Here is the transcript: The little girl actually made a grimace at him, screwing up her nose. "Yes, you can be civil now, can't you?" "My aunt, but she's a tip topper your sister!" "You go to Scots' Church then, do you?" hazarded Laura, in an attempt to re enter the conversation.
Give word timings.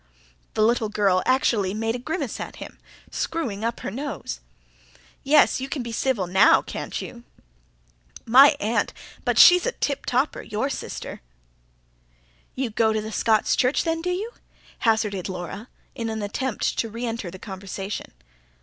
The 0.55 0.63
little 0.63 0.89
girl 0.89 1.21
actually 1.27 1.75
made 1.75 1.95
a 1.95 1.99
grimace 1.99 2.39
at 2.39 2.55
him, 2.55 2.79
screwing 3.11 3.63
up 3.63 3.81
her 3.81 3.91
nose. 3.91 4.39
"Yes, 5.23 5.61
you 5.61 5.69
can 5.69 5.83
be 5.83 5.91
civil 5.91 6.25
now, 6.25 6.63
can't 6.63 6.99
you?" 7.03 7.23
"My 8.25 8.55
aunt, 8.59 8.93
but 9.23 9.37
she's 9.37 9.67
a 9.67 9.73
tip 9.73 10.07
topper 10.07 10.41
your 10.41 10.71
sister!" 10.71 11.21
"You 12.55 12.71
go 12.71 12.93
to 12.93 13.11
Scots' 13.11 13.55
Church 13.55 13.83
then, 13.83 14.01
do 14.01 14.09
you?" 14.09 14.31
hazarded 14.79 15.29
Laura, 15.29 15.67
in 15.93 16.09
an 16.09 16.23
attempt 16.23 16.79
to 16.79 16.89
re 16.89 17.05
enter 17.05 17.29
the 17.29 17.37
conversation. 17.37 18.11